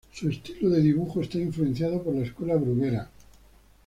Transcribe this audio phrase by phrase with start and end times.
[0.11, 3.07] Su estilo de dibujo está influenciado por la Escuela Bruguera.